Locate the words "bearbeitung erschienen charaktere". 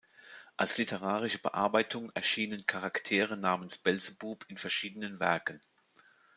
1.37-3.37